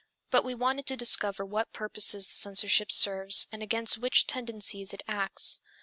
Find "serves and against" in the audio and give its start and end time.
2.91-3.99